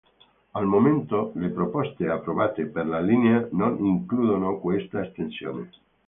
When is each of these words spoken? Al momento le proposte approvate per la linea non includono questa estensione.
Al 0.59 0.65
momento 0.69 1.17
le 1.41 1.49
proposte 1.57 2.09
approvate 2.09 2.65
per 2.65 2.87
la 2.87 2.99
linea 3.01 3.47
non 3.51 3.85
includono 3.85 4.57
questa 4.57 5.03
estensione. 5.05 5.69